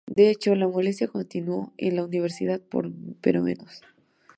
[0.07, 2.59] De hecho, la molestia continuó en la Universidad
[3.21, 3.83] pero menos.